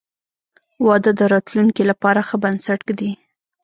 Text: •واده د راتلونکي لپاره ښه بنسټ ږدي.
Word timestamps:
•واده 0.85 1.11
د 1.19 1.21
راتلونکي 1.33 1.83
لپاره 1.91 2.19
ښه 2.27 2.35
بنسټ 2.43 2.79
ږدي. 2.87 3.11